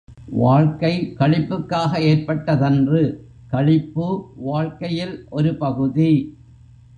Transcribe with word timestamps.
வாழ்க்கை, 0.27 1.15
களிப்புக்காக 1.19 1.99
ஏற்பட்டதன்று 1.99 3.01
களிப்பு, 3.47 4.31
வாழ்க்கையில் 4.35 5.25
ஒரு 5.29 5.55
பகுதி. 5.55 6.11